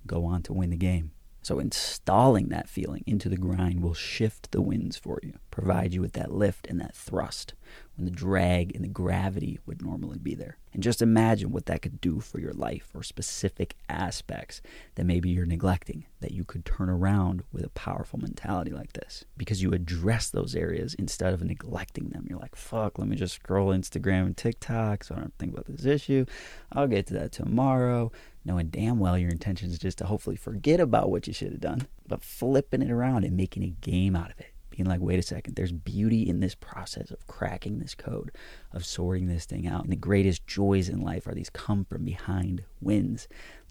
go 0.06 0.26
on 0.26 0.44
to 0.44 0.54
win 0.54 0.70
the 0.70 0.78
game. 0.78 1.12
So, 1.44 1.58
installing 1.58 2.50
that 2.50 2.70
feeling 2.70 3.04
into 3.08 3.28
the 3.28 3.36
grind 3.38 3.82
will 3.82 3.96
shift 3.96 4.52
the 4.52 4.62
winds 4.62 4.96
for 4.96 5.20
you, 5.24 5.34
provide 5.50 5.92
you 5.92 6.00
with 6.00 6.14
that 6.14 6.32
lift 6.32 6.68
and 6.68 6.80
that 6.80 6.96
thrust 6.96 7.56
when 8.02 8.10
the 8.10 8.20
drag 8.20 8.76
and 8.76 8.84
the 8.84 8.90
gravity 8.90 9.60
would 9.68 9.80
normally 9.80 10.18
be 10.18 10.34
there. 10.34 10.58
And 10.74 10.82
just 10.82 11.04
imagine 11.04 11.52
what 11.52 11.68
that 11.68 11.84
could 11.84 12.02
do 12.02 12.20
for 12.20 12.40
your 12.40 12.54
life 12.54 12.90
or 12.96 13.04
specific 13.04 13.76
aspects 13.90 14.60
that 14.96 15.06
maybe 15.06 15.30
you're 15.30 15.46
neglecting, 15.46 16.06
that 16.20 16.32
you 16.32 16.44
could 16.44 16.66
turn 16.66 16.90
around 16.90 17.44
with 17.52 17.64
a 17.64 17.70
powerful 17.70 18.18
mentality 18.18 18.72
like 18.72 18.94
this 18.94 19.24
because 19.38 19.62
you 19.62 19.72
address 19.72 20.32
those 20.32 20.56
areas 20.56 20.96
instead 20.96 21.32
of 21.32 21.44
neglecting 21.44 22.10
them. 22.10 22.26
You're 22.28 22.40
like, 22.40 22.56
fuck, 22.56 22.98
let 22.98 23.08
me 23.08 23.16
just 23.16 23.36
scroll 23.36 23.70
Instagram 23.70 24.26
and 24.26 24.38
TikTok 24.38 25.04
so 25.04 25.14
I 25.14 25.20
don't 25.20 25.38
think 25.38 25.54
about 25.54 25.68
this 25.68 25.86
issue. 25.86 26.26
I'll 26.72 26.88
get 26.88 27.06
to 27.08 27.14
that 27.14 27.32
tomorrow 27.32 28.12
knowing 28.44 28.70
damn 28.70 28.98
well 28.98 29.16
your 29.16 29.30
intention 29.30 29.70
is 29.70 29.78
just 29.78 30.00
to 30.00 30.08
hopefully 30.08 30.36
forget 30.36 30.80
about 30.80 31.12
what 31.12 31.28
you 31.28 31.34
should 31.34 31.52
have 31.52 31.62
done, 31.62 31.88
but 32.08 32.24
flipping 32.24 32.82
it 32.82 32.90
around 32.90 33.26
and 33.26 33.38
making 33.38 33.62
a 33.62 33.68
game 33.68 34.16
out 34.16 34.32
of 34.32 34.40
it. 34.40 34.48
Being 34.72 34.88
like, 34.88 35.02
wait 35.02 35.20
a 35.20 35.22
second, 35.22 35.56
there's 35.56 35.72
beauty 35.72 36.28
in 36.28 36.40
this 36.40 36.56
process 36.56 37.12
of 37.12 37.28
cracking 37.28 37.80
this 37.80 37.94
code, 37.94 38.32
of 38.72 38.86
sorting 38.86 39.28
this 39.28 39.46
thing 39.46 39.68
out. 39.68 39.84
And 39.84 39.92
the 39.92 39.98
greatest 39.98 40.48
joys 40.48 40.90
in 40.90 41.02
life 41.02 41.28
are 41.28 41.36
these 41.36 41.50
come 41.50 41.86
from 41.86 42.06
behind 42.06 42.64
wins. 42.82 43.28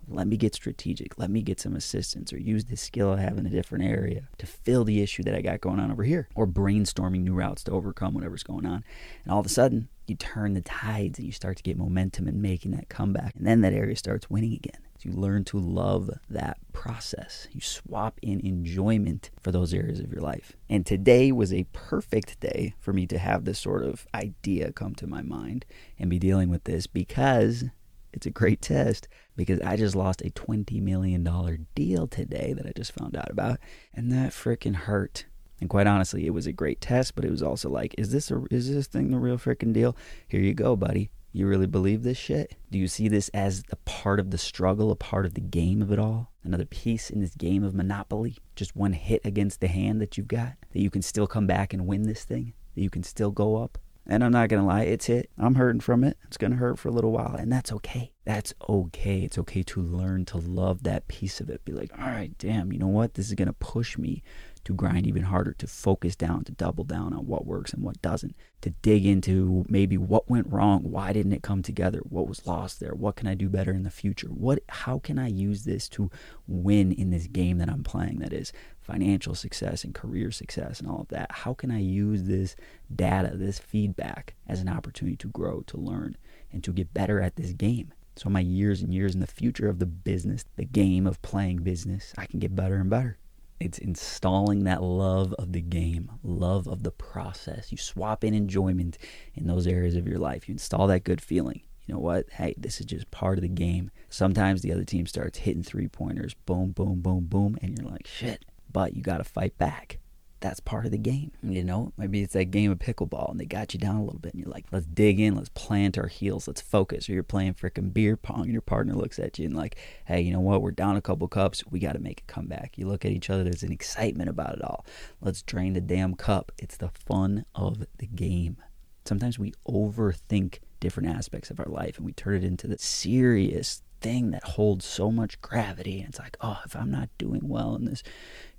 Let 0.08 0.26
me 0.26 0.37
get 0.37 0.55
strategic. 0.55 1.19
Let 1.19 1.31
me 1.31 1.43
get 1.43 1.61
some 1.61 1.75
assistance 1.75 2.32
or 2.32 2.38
use 2.38 2.64
this 2.67 2.81
skill 2.81 3.12
I 3.12 3.20
have 3.20 3.38
in 3.38 3.47
a 3.47 3.50
different 3.50 3.85
area 3.85 4.29
to 4.38 4.47
fill 4.47 4.85
the 4.85 5.02
issue 5.02 5.23
that 5.25 5.35
I 5.35 5.41
got 5.41 5.61
going 5.61 5.81
on 5.81 5.91
over 5.91 6.05
here 6.05 6.29
or 6.35 6.47
brainstorming 6.47 7.23
new 7.23 7.35
routes 7.35 7.64
to 7.64 7.73
overcome 7.73 8.14
whatever's 8.14 8.43
going 8.43 8.67
on. 8.67 8.85
And 9.25 9.32
all 9.32 9.41
of 9.41 9.46
a 9.46 9.50
sudden, 9.50 9.88
you 10.06 10.17
turn 10.17 10.55
the 10.55 10.61
tides 10.61 11.19
and 11.19 11.26
you 11.26 11.32
start 11.32 11.56
to 11.58 11.62
get 11.62 11.79
momentum 11.79 12.26
and 12.26 12.43
making 12.43 12.73
that 12.73 12.88
comeback. 12.88 13.37
And 13.37 13.46
then 13.46 13.61
that 13.61 13.73
area 13.73 13.96
starts 13.96 14.29
winning 14.29 14.53
again. 14.53 14.81
You 15.02 15.12
learn 15.12 15.44
to 15.44 15.58
love 15.58 16.11
that 16.29 16.58
process. 16.73 17.49
You 17.52 17.61
swap 17.61 18.19
in 18.23 18.41
enjoyment 18.47 19.31
for 19.41 19.51
those 19.51 19.72
areas 19.72 20.01
of 20.01 20.13
your 20.13 20.20
life. 20.20 20.53
And 20.69 20.84
today 20.84 21.32
was 21.32 21.53
a 21.53 21.67
perfect 21.72 22.41
day 22.41 22.75
for 22.79 22.93
me 22.93 23.06
to 23.06 23.19
have 23.19 23.44
this 23.44 23.58
sort 23.58 23.82
of 23.84 24.06
idea 24.15 24.72
come 24.72 24.94
to 24.96 25.06
my 25.06 25.22
mind 25.22 25.65
and 25.98 26.10
be 26.10 26.19
dealing 26.19 26.51
with 26.51 26.65
this 26.65 26.86
because 26.86 27.65
it's 28.13 28.27
a 28.27 28.31
great 28.31 28.60
test 28.60 29.08
because 29.36 29.60
I 29.60 29.77
just 29.77 29.94
lost 29.94 30.20
a 30.22 30.31
$20 30.31 30.82
million 30.82 31.67
deal 31.75 32.06
today 32.06 32.53
that 32.53 32.67
I 32.67 32.72
just 32.77 32.93
found 32.93 33.17
out 33.17 33.31
about. 33.31 33.58
And 33.94 34.13
that 34.13 34.32
freaking 34.32 34.75
hurt. 34.75 35.27
And 35.60 35.70
quite 35.70 35.86
honestly, 35.86 36.27
it 36.27 36.31
was 36.31 36.46
a 36.46 36.53
great 36.53 36.81
test, 36.81 37.15
but 37.15 37.25
it 37.25 37.31
was 37.31 37.43
also 37.43 37.69
like, 37.69 37.94
is 37.98 38.13
this 38.13 38.31
a, 38.31 38.43
is 38.51 38.72
this 38.72 38.86
thing 38.86 39.10
the 39.10 39.19
real 39.19 39.39
freaking 39.39 39.72
deal? 39.72 39.96
Here 40.27 40.41
you 40.41 40.55
go, 40.55 40.75
buddy. 40.75 41.10
You 41.32 41.46
really 41.46 41.67
believe 41.67 42.03
this 42.03 42.19
shit? 42.19 42.56
Do 42.72 42.79
you 42.79 42.89
see 42.89 43.06
this 43.06 43.29
as 43.29 43.63
a 43.70 43.77
part 43.77 44.19
of 44.19 44.32
the 44.32 44.39
struggle, 44.39 44.91
a 44.91 44.96
part 44.96 45.25
of 45.25 45.34
the 45.34 45.41
game 45.41 45.81
of 45.81 45.93
it 45.93 45.99
all? 45.99 46.32
Another 46.43 46.65
piece 46.65 47.08
in 47.08 47.20
this 47.20 47.37
game 47.37 47.63
of 47.63 47.72
Monopoly? 47.72 48.39
Just 48.56 48.75
one 48.75 48.94
hit 48.94 49.20
against 49.25 49.60
the 49.60 49.69
hand 49.69 50.01
that 50.01 50.19
you've 50.19 50.27
got? 50.27 50.55
That 50.72 50.81
you 50.81 50.91
can 50.91 51.03
still 51.03 51.29
come 51.29 51.46
back 51.46 51.72
and 51.72 51.87
win 51.87 52.03
this 52.03 52.25
thing? 52.25 52.55
That 52.75 52.82
you 52.82 52.91
can 52.91 53.05
still 53.05 53.31
go 53.31 53.63
up? 53.63 53.79
And 54.06 54.25
I'm 54.25 54.32
not 54.32 54.49
going 54.49 54.60
to 54.60 54.67
lie, 54.67 54.82
it's 54.82 55.06
hit. 55.06 55.31
I'm 55.39 55.55
hurting 55.55 55.82
from 55.82 56.03
it. 56.03 56.17
It's 56.27 56.37
going 56.37 56.51
to 56.51 56.56
hurt 56.56 56.81
for 56.81 56.89
a 56.89 56.93
little 56.93 57.13
while, 57.13 57.37
and 57.37 57.53
that's 57.53 57.70
okay. 57.75 58.10
That's 58.25 58.53
okay. 58.69 59.20
It's 59.20 59.39
okay 59.39 59.63
to 59.63 59.81
learn 59.81 60.25
to 60.27 60.39
love 60.39 60.82
that 60.82 61.06
piece 61.06 61.41
of 61.41 61.49
it. 61.49 61.65
Be 61.65 61.72
like, 61.72 61.93
all 61.96 62.08
right, 62.08 62.37
damn, 62.39 62.72
you 62.72 62.79
know 62.81 62.89
what? 62.89 63.15
This 63.15 63.29
is 63.29 63.34
going 63.34 63.46
to 63.46 63.53
push 63.53 63.96
me 63.96 64.25
to 64.64 64.74
grind 64.74 65.06
even 65.06 65.24
harder, 65.24 65.52
to 65.55 65.67
focus 65.67 66.17
down, 66.17 66.44
to 66.44 66.52
double 66.52 66.84
down 66.84 67.12
on 67.12 67.26
what 67.26 67.46
works 67.46 67.72
and 67.72 67.82
what 67.82 68.00
doesn't, 68.02 68.34
to 68.60 68.70
dig 68.82 69.06
into 69.06 69.64
maybe 69.69 69.96
what 69.96 70.29
went 70.29 70.50
wrong, 70.52 70.82
why 70.82 71.12
didn't 71.12 71.32
it 71.32 71.43
come 71.43 71.62
together, 71.62 72.00
what 72.08 72.29
was 72.29 72.46
lost 72.46 72.81
there, 72.81 72.94
what 72.94 73.17
can 73.17 73.26
I 73.26 73.34
do 73.34 73.48
better 73.48 73.72
in 73.72 73.82
the 73.82 73.90
future, 73.90 74.29
what 74.29 74.60
how 74.69 74.98
can 74.98 75.19
I 75.19 75.29
use 75.29 75.64
this 75.64 75.88
to 75.90 76.10
win 76.46 76.93
in 76.93 77.10
this 77.10 77.26
game 77.26 77.58
that 77.58 77.70
I'm 77.70 77.84
playing 77.84 78.19
that 78.19 78.32
is 78.32 78.52
financial 78.81 79.34
success 79.34 79.84
and 79.84 79.94
career 79.94 80.31
success 80.31 80.81
and 80.81 80.88
all 80.88 81.02
of 81.02 81.08
that. 81.08 81.31
How 81.31 81.55
can 81.55 81.70
I 81.70 81.79
use 81.79 82.24
this 82.24 82.56
data, 82.94 83.36
this 83.36 83.58
feedback 83.58 84.34
as 84.46 84.60
an 84.60 84.69
opportunity 84.69 85.17
to 85.19 85.29
grow, 85.29 85.60
to 85.69 85.76
learn, 85.76 86.17
and 86.52 86.64
to 86.64 86.72
get 86.72 86.93
better 86.93 87.20
at 87.20 87.36
this 87.36 87.52
game? 87.52 87.93
So 88.17 88.29
my 88.29 88.40
years 88.40 88.82
and 88.82 88.93
years 88.93 89.14
in 89.14 89.20
the 89.20 89.26
future 89.26 89.69
of 89.69 89.79
the 89.79 89.86
business, 89.86 90.44
the 90.56 90.64
game 90.64 91.06
of 91.06 91.22
playing 91.22 91.58
business, 91.58 92.12
I 92.19 92.26
can 92.26 92.40
get 92.40 92.56
better 92.56 92.76
and 92.76 92.90
better. 92.90 93.17
It's 93.60 93.79
installing 93.79 94.64
that 94.64 94.82
love 94.82 95.34
of 95.34 95.52
the 95.52 95.60
game, 95.60 96.10
love 96.22 96.67
of 96.67 96.82
the 96.82 96.90
process. 96.90 97.70
You 97.70 97.76
swap 97.76 98.24
in 98.24 98.32
enjoyment 98.32 98.96
in 99.34 99.46
those 99.46 99.67
areas 99.67 99.96
of 99.96 100.08
your 100.08 100.19
life. 100.19 100.48
You 100.48 100.52
install 100.52 100.86
that 100.86 101.05
good 101.05 101.20
feeling. 101.20 101.60
you 101.86 101.94
know 101.94 102.00
what? 102.00 102.31
Hey, 102.31 102.55
this 102.56 102.81
is 102.81 102.86
just 102.86 103.10
part 103.10 103.36
of 103.36 103.43
the 103.43 103.48
game. 103.48 103.90
Sometimes 104.08 104.62
the 104.62 104.72
other 104.72 104.84
team 104.84 105.06
starts 105.06 105.40
hitting 105.40 105.62
three 105.62 105.88
pointers, 105.88 106.32
boom, 106.46 106.70
boom, 106.70 107.00
boom, 107.00 107.26
boom, 107.26 107.58
and 107.60 107.76
you're 107.76 107.88
like, 107.88 108.06
shit. 108.06 108.44
But 108.72 108.94
you 108.94 109.02
got 109.02 109.19
to 109.19 109.24
fight 109.24 109.58
back 109.58 109.98
that's 110.41 110.61
part 110.61 110.87
of 110.87 110.91
the 110.91 110.99
game. 110.99 111.32
You 111.43 111.63
know, 111.63 111.93
maybe 111.97 112.23
it's 112.23 112.32
that 112.32 112.47
game 112.47 112.70
of 112.70 112.79
pickleball 112.79 113.31
and 113.31 113.39
they 113.39 113.44
got 113.44 113.75
you 113.75 113.81
down 113.81 113.97
a 113.97 114.05
little 114.05 114.19
bit 114.19 114.32
and 114.32 114.43
you're 114.43 114.53
like, 114.53 114.67
let's 114.73 114.87
dig 114.87 115.20
in, 115.20 115.37
let's 115.37 115.51
plant 115.51 115.99
our 115.99 116.06
heels, 116.06 116.49
let's 116.49 116.61
focus. 116.61 117.09
Or 117.09 117.13
you're 117.13 117.23
playing 117.23 117.55
freaking 117.55 117.93
beer 117.93 118.17
pong 118.17 118.43
and 118.43 118.53
your 118.53 118.63
partner 118.63 118.94
looks 118.94 119.19
at 119.19 119.39
you 119.39 119.47
and 119.47 119.56
like, 119.56 119.77
hey, 120.06 120.20
you 120.20 120.32
know 120.32 120.41
what? 120.41 120.63
We're 120.63 120.70
down 120.70 120.97
a 120.97 121.03
couple 121.03 121.29
cups. 121.29 121.65
We 121.70 121.79
got 121.79 121.93
to 121.93 121.99
make 121.99 122.23
a 122.27 122.32
comeback. 122.32 122.79
You 122.79 122.87
look 122.89 123.05
at 123.05 123.13
each 123.13 123.31
other, 123.31 123.44
there's 123.44 123.63
an 123.63 123.73
excitement 123.73 124.31
about 124.31 124.55
it 124.55 124.63
all. 124.63 124.87
Let's 125.20 125.43
drain 125.43 125.75
the 125.75 125.81
damn 125.81 126.15
cup. 126.15 126.53
It's 126.59 126.77
the 126.77 126.91
fun 126.91 127.44
of 127.55 127.85
the 127.99 128.06
game. 128.06 128.56
Sometimes 129.05 129.39
we 129.39 129.53
overthink 129.69 130.59
different 130.81 131.11
aspects 131.11 131.51
of 131.51 131.61
our 131.61 131.67
life 131.67 131.99
and 131.99 132.06
we 132.06 132.13
turn 132.13 132.37
it 132.37 132.44
into 132.44 132.67
the 132.67 132.79
serious 132.79 133.82
thing 134.01 134.31
that 134.31 134.45
holds 134.45 134.85
so 134.85 135.11
much 135.11 135.41
gravity. 135.41 136.01
And 136.01 136.09
it's 136.09 136.19
like, 136.19 136.37
oh, 136.41 136.61
if 136.65 136.75
I'm 136.75 136.91
not 136.91 137.09
doing 137.19 137.49
well 137.49 137.75
in 137.75 137.85
this, 137.85 138.03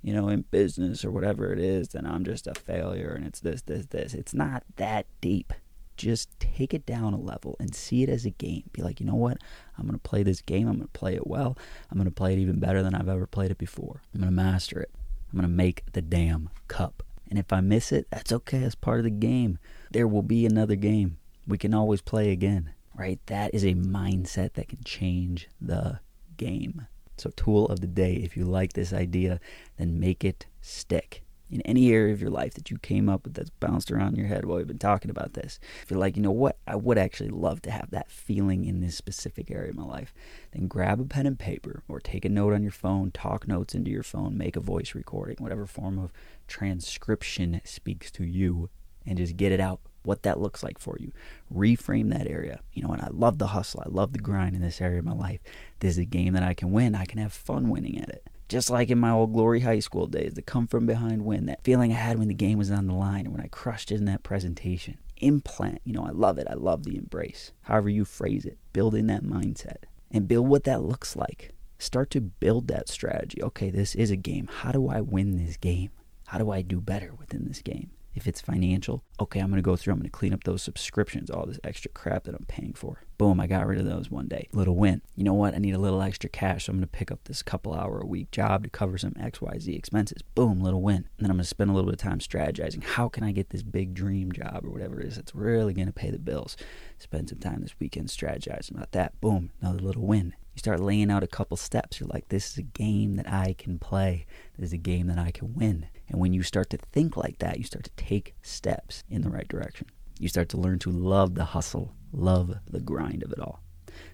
you 0.02 0.12
know, 0.12 0.28
in 0.28 0.42
business 0.50 1.04
or 1.04 1.10
whatever 1.10 1.52
it 1.52 1.58
is, 1.58 1.88
then 1.88 2.06
I'm 2.06 2.24
just 2.24 2.46
a 2.46 2.54
failure 2.54 3.12
and 3.12 3.26
it's 3.26 3.40
this, 3.40 3.62
this, 3.62 3.86
this. 3.86 4.14
It's 4.14 4.34
not 4.34 4.64
that 4.76 5.06
deep. 5.20 5.52
Just 5.96 6.28
take 6.40 6.72
it 6.72 6.86
down 6.86 7.12
a 7.12 7.20
level 7.20 7.56
and 7.60 7.74
see 7.74 8.02
it 8.02 8.08
as 8.08 8.24
a 8.24 8.30
game. 8.30 8.64
Be 8.72 8.82
like, 8.82 8.98
you 8.98 9.06
know 9.06 9.14
what? 9.14 9.38
I'm 9.78 9.84
going 9.84 9.98
to 9.98 10.08
play 10.08 10.22
this 10.22 10.40
game. 10.40 10.66
I'm 10.66 10.76
going 10.76 10.88
to 10.88 10.98
play 10.98 11.14
it 11.14 11.26
well. 11.26 11.56
I'm 11.90 11.98
going 11.98 12.08
to 12.08 12.14
play 12.14 12.32
it 12.32 12.38
even 12.38 12.58
better 12.58 12.82
than 12.82 12.94
I've 12.94 13.08
ever 13.08 13.26
played 13.26 13.50
it 13.50 13.58
before. 13.58 14.02
I'm 14.14 14.20
going 14.20 14.30
to 14.30 14.34
master 14.34 14.80
it. 14.80 14.90
I'm 15.30 15.38
going 15.38 15.48
to 15.48 15.54
make 15.54 15.84
the 15.92 16.02
damn 16.02 16.50
cup. 16.68 17.02
And 17.28 17.38
if 17.38 17.52
I 17.52 17.60
miss 17.60 17.92
it, 17.92 18.06
that's 18.10 18.32
okay. 18.32 18.58
It's 18.58 18.74
part 18.74 19.00
of 19.00 19.04
the 19.04 19.10
game. 19.10 19.58
There 19.90 20.08
will 20.08 20.22
be 20.22 20.44
another 20.44 20.76
game. 20.76 21.18
We 21.46 21.58
can 21.58 21.74
always 21.74 22.00
play 22.00 22.30
again 22.30 22.70
right? 22.94 23.20
That 23.26 23.54
is 23.54 23.64
a 23.64 23.74
mindset 23.74 24.54
that 24.54 24.68
can 24.68 24.82
change 24.84 25.48
the 25.60 26.00
game. 26.36 26.86
So, 27.18 27.30
tool 27.30 27.66
of 27.66 27.80
the 27.80 27.86
day 27.86 28.14
if 28.14 28.36
you 28.36 28.44
like 28.44 28.72
this 28.72 28.92
idea, 28.92 29.40
then 29.76 30.00
make 30.00 30.24
it 30.24 30.46
stick. 30.60 31.22
In 31.50 31.60
any 31.62 31.92
area 31.92 32.14
of 32.14 32.22
your 32.22 32.30
life 32.30 32.54
that 32.54 32.70
you 32.70 32.78
came 32.78 33.10
up 33.10 33.24
with 33.24 33.34
that's 33.34 33.50
bounced 33.50 33.92
around 33.92 34.16
your 34.16 34.26
head 34.26 34.46
while 34.46 34.56
we've 34.56 34.66
been 34.66 34.78
talking 34.78 35.10
about 35.10 35.34
this, 35.34 35.60
if 35.82 35.90
you're 35.90 36.00
like, 36.00 36.16
you 36.16 36.22
know 36.22 36.30
what, 36.30 36.56
I 36.66 36.76
would 36.76 36.96
actually 36.96 37.28
love 37.28 37.60
to 37.62 37.70
have 37.70 37.90
that 37.90 38.10
feeling 38.10 38.64
in 38.64 38.80
this 38.80 38.96
specific 38.96 39.50
area 39.50 39.68
of 39.68 39.76
my 39.76 39.84
life, 39.84 40.14
then 40.52 40.66
grab 40.66 40.98
a 40.98 41.04
pen 41.04 41.26
and 41.26 41.38
paper 41.38 41.82
or 41.88 42.00
take 42.00 42.24
a 42.24 42.30
note 42.30 42.54
on 42.54 42.62
your 42.62 42.72
phone, 42.72 43.10
talk 43.10 43.46
notes 43.46 43.74
into 43.74 43.90
your 43.90 44.02
phone, 44.02 44.38
make 44.38 44.56
a 44.56 44.60
voice 44.60 44.94
recording, 44.94 45.36
whatever 45.40 45.66
form 45.66 45.98
of 45.98 46.10
transcription 46.48 47.60
speaks 47.64 48.10
to 48.12 48.24
you, 48.24 48.70
and 49.06 49.18
just 49.18 49.36
get 49.36 49.52
it 49.52 49.60
out 49.60 49.80
what 50.04 50.22
that 50.22 50.40
looks 50.40 50.62
like 50.62 50.78
for 50.78 50.96
you. 50.98 51.12
Reframe 51.52 52.10
that 52.10 52.26
area. 52.26 52.60
You 52.72 52.82
know, 52.82 52.92
and 52.92 53.02
I 53.02 53.08
love 53.10 53.38
the 53.38 53.48
hustle. 53.48 53.82
I 53.84 53.88
love 53.88 54.12
the 54.12 54.18
grind 54.18 54.56
in 54.56 54.62
this 54.62 54.80
area 54.80 54.98
of 54.98 55.04
my 55.04 55.12
life. 55.12 55.40
This 55.80 55.92
is 55.92 55.98
a 55.98 56.04
game 56.04 56.34
that 56.34 56.42
I 56.42 56.54
can 56.54 56.72
win. 56.72 56.94
I 56.94 57.04
can 57.04 57.18
have 57.18 57.32
fun 57.32 57.68
winning 57.68 57.98
at 58.00 58.08
it. 58.08 58.26
Just 58.48 58.68
like 58.68 58.90
in 58.90 58.98
my 58.98 59.10
old 59.10 59.32
Glory 59.32 59.60
High 59.60 59.78
School 59.78 60.06
days, 60.06 60.34
the 60.34 60.42
come 60.42 60.66
from 60.66 60.84
behind 60.84 61.24
win, 61.24 61.46
that 61.46 61.64
feeling 61.64 61.90
I 61.90 61.96
had 61.96 62.18
when 62.18 62.28
the 62.28 62.34
game 62.34 62.58
was 62.58 62.70
on 62.70 62.86
the 62.86 62.94
line 62.94 63.24
and 63.24 63.32
when 63.32 63.40
I 63.40 63.48
crushed 63.48 63.90
it 63.90 63.96
in 63.96 64.04
that 64.04 64.22
presentation. 64.22 64.98
Implant, 65.16 65.80
you 65.84 65.94
know, 65.94 66.04
I 66.04 66.10
love 66.10 66.36
it. 66.36 66.46
I 66.50 66.54
love 66.54 66.82
the 66.82 66.98
embrace. 66.98 67.52
However 67.62 67.88
you 67.88 68.04
phrase 68.04 68.44
it, 68.44 68.58
build 68.72 68.94
in 68.94 69.06
that 69.06 69.24
mindset 69.24 69.84
and 70.10 70.28
build 70.28 70.48
what 70.48 70.64
that 70.64 70.82
looks 70.82 71.16
like. 71.16 71.52
Start 71.78 72.10
to 72.10 72.20
build 72.20 72.68
that 72.68 72.88
strategy. 72.88 73.42
Okay, 73.42 73.70
this 73.70 73.94
is 73.94 74.10
a 74.10 74.16
game. 74.16 74.48
How 74.48 74.70
do 74.70 74.88
I 74.88 75.00
win 75.00 75.38
this 75.38 75.56
game? 75.56 75.90
How 76.26 76.38
do 76.38 76.50
I 76.50 76.62
do 76.62 76.80
better 76.80 77.14
within 77.18 77.46
this 77.46 77.62
game? 77.62 77.90
If 78.14 78.26
it's 78.26 78.40
financial, 78.40 79.02
okay, 79.18 79.40
I'm 79.40 79.48
going 79.48 79.56
to 79.56 79.62
go 79.62 79.76
through, 79.76 79.92
I'm 79.92 79.98
going 79.98 80.10
to 80.10 80.16
clean 80.16 80.34
up 80.34 80.44
those 80.44 80.62
subscriptions, 80.62 81.30
all 81.30 81.46
this 81.46 81.58
extra 81.64 81.90
crap 81.90 82.24
that 82.24 82.34
I'm 82.34 82.44
paying 82.46 82.74
for. 82.74 83.02
Boom, 83.16 83.40
I 83.40 83.46
got 83.46 83.66
rid 83.66 83.78
of 83.78 83.86
those 83.86 84.10
one 84.10 84.28
day. 84.28 84.48
Little 84.52 84.76
win. 84.76 85.00
You 85.16 85.24
know 85.24 85.32
what? 85.32 85.54
I 85.54 85.58
need 85.58 85.74
a 85.74 85.78
little 85.78 86.02
extra 86.02 86.28
cash, 86.28 86.66
so 86.66 86.72
I'm 86.72 86.78
going 86.78 86.88
to 86.88 86.98
pick 86.98 87.10
up 87.10 87.24
this 87.24 87.42
couple 87.42 87.72
hour 87.72 88.00
a 88.00 88.06
week 88.06 88.30
job 88.30 88.64
to 88.64 88.70
cover 88.70 88.98
some 88.98 89.12
XYZ 89.12 89.74
expenses. 89.76 90.22
Boom, 90.34 90.60
little 90.60 90.82
win. 90.82 90.96
And 90.96 91.06
then 91.20 91.30
I'm 91.30 91.36
going 91.36 91.44
to 91.44 91.48
spend 91.48 91.70
a 91.70 91.72
little 91.72 91.90
bit 91.90 92.00
of 92.00 92.06
time 92.06 92.18
strategizing. 92.18 92.82
How 92.82 93.08
can 93.08 93.24
I 93.24 93.32
get 93.32 93.50
this 93.50 93.62
big 93.62 93.94
dream 93.94 94.32
job 94.32 94.62
or 94.64 94.70
whatever 94.70 95.00
it 95.00 95.06
is 95.06 95.16
that's 95.16 95.34
really 95.34 95.72
going 95.72 95.86
to 95.86 95.92
pay 95.92 96.10
the 96.10 96.18
bills? 96.18 96.56
Spend 96.98 97.30
some 97.30 97.38
time 97.38 97.62
this 97.62 97.78
weekend 97.78 98.08
strategizing 98.08 98.72
about 98.72 98.92
that. 98.92 99.18
Boom, 99.20 99.52
another 99.60 99.78
little 99.78 100.06
win. 100.06 100.34
You 100.54 100.58
start 100.58 100.80
laying 100.80 101.10
out 101.10 101.22
a 101.22 101.28
couple 101.28 101.56
steps. 101.56 101.98
You're 101.98 102.08
like, 102.08 102.28
this 102.28 102.50
is 102.50 102.58
a 102.58 102.62
game 102.62 103.16
that 103.16 103.30
I 103.30 103.54
can 103.58 103.78
play. 103.78 104.26
This 104.58 104.68
is 104.68 104.72
a 104.74 104.78
game 104.78 105.06
that 105.06 105.18
I 105.18 105.30
can 105.30 105.54
win. 105.54 105.86
And 106.08 106.20
when 106.20 106.32
you 106.32 106.42
start 106.42 106.70
to 106.70 106.78
think 106.92 107.16
like 107.16 107.38
that, 107.38 107.58
you 107.58 107.64
start 107.64 107.84
to 107.84 107.90
take 107.96 108.34
steps 108.42 109.04
in 109.08 109.22
the 109.22 109.30
right 109.30 109.48
direction. 109.48 109.86
You 110.18 110.28
start 110.28 110.48
to 110.50 110.58
learn 110.58 110.78
to 110.80 110.90
love 110.90 111.34
the 111.34 111.46
hustle, 111.46 111.94
love 112.12 112.54
the 112.68 112.80
grind 112.80 113.22
of 113.22 113.32
it 113.32 113.40
all. 113.40 113.62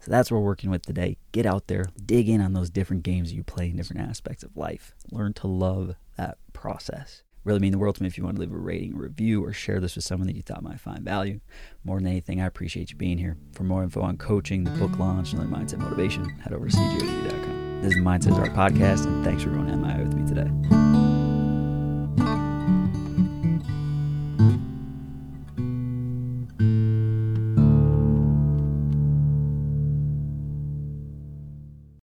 So 0.00 0.10
that's 0.10 0.30
what 0.30 0.38
we're 0.38 0.44
working 0.44 0.70
with 0.70 0.86
today. 0.86 1.18
Get 1.32 1.46
out 1.46 1.66
there, 1.66 1.86
dig 2.04 2.28
in 2.28 2.40
on 2.40 2.52
those 2.52 2.70
different 2.70 3.02
games 3.02 3.32
you 3.32 3.42
play 3.42 3.70
in 3.70 3.76
different 3.76 4.08
aspects 4.08 4.42
of 4.42 4.56
life. 4.56 4.94
Learn 5.10 5.32
to 5.34 5.46
love 5.46 5.96
that 6.16 6.38
process. 6.52 7.22
Really 7.48 7.60
mean 7.60 7.72
the 7.72 7.78
world 7.78 7.94
to 7.96 8.02
me 8.02 8.08
if 8.08 8.18
you 8.18 8.24
want 8.24 8.36
to 8.36 8.42
leave 8.42 8.52
a 8.52 8.58
rating, 8.58 8.94
review, 8.94 9.42
or 9.42 9.54
share 9.54 9.80
this 9.80 9.94
with 9.94 10.04
someone 10.04 10.26
that 10.26 10.36
you 10.36 10.42
thought 10.42 10.62
might 10.62 10.78
find 10.80 11.00
value. 11.00 11.40
More 11.82 11.96
than 11.96 12.06
anything, 12.06 12.42
I 12.42 12.44
appreciate 12.44 12.90
you 12.90 12.96
being 12.96 13.16
here. 13.16 13.38
For 13.52 13.62
more 13.62 13.82
info 13.82 14.02
on 14.02 14.18
coaching, 14.18 14.64
the 14.64 14.70
book 14.72 14.98
launch, 14.98 15.32
and 15.32 15.40
other 15.40 15.48
mindset 15.48 15.78
motivation, 15.78 16.28
head 16.40 16.52
over 16.52 16.68
to 16.68 16.76
cjledy.com. 16.76 17.80
This 17.80 17.94
is 17.94 18.00
Mindset 18.02 18.38
Art 18.38 18.52
Podcast, 18.52 19.06
and 19.06 19.24
thanks 19.24 19.44
for 19.44 19.48
going 19.48 19.64
MIA 19.80 20.04
with 20.04 20.12
me 20.12 20.28
today. 20.28 20.77